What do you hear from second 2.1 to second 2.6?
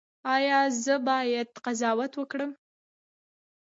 وکړم؟